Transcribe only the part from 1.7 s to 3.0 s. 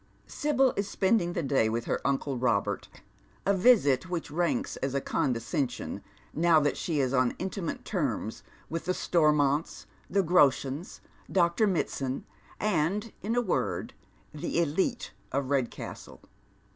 her uncle Bobert,